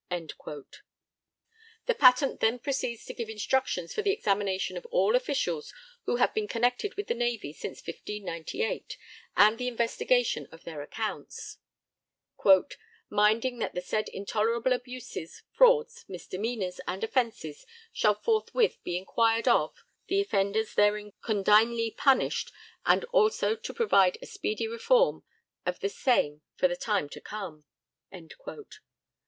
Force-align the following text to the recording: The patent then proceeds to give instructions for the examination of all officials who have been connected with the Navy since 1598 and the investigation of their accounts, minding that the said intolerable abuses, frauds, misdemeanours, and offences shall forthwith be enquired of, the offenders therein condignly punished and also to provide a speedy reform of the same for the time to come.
The 0.09 1.93
patent 1.95 2.39
then 2.39 2.57
proceeds 2.57 3.05
to 3.05 3.13
give 3.13 3.29
instructions 3.29 3.93
for 3.93 4.01
the 4.01 4.09
examination 4.09 4.75
of 4.75 4.87
all 4.87 5.15
officials 5.15 5.71
who 6.05 6.15
have 6.15 6.33
been 6.33 6.47
connected 6.47 6.95
with 6.95 7.05
the 7.05 7.13
Navy 7.13 7.53
since 7.53 7.85
1598 7.87 8.97
and 9.37 9.59
the 9.59 9.67
investigation 9.67 10.47
of 10.51 10.63
their 10.63 10.81
accounts, 10.81 11.59
minding 13.11 13.59
that 13.59 13.75
the 13.75 13.81
said 13.81 14.09
intolerable 14.09 14.73
abuses, 14.73 15.43
frauds, 15.51 16.03
misdemeanours, 16.07 16.81
and 16.87 17.03
offences 17.03 17.67
shall 17.93 18.15
forthwith 18.15 18.81
be 18.83 18.97
enquired 18.97 19.47
of, 19.47 19.83
the 20.07 20.19
offenders 20.19 20.73
therein 20.73 21.13
condignly 21.21 21.91
punished 21.91 22.51
and 22.87 23.03
also 23.13 23.55
to 23.55 23.71
provide 23.71 24.17
a 24.19 24.25
speedy 24.25 24.67
reform 24.67 25.23
of 25.63 25.79
the 25.79 25.89
same 25.89 26.41
for 26.55 26.67
the 26.67 26.75
time 26.75 27.07
to 27.07 27.21
come. 27.21 27.65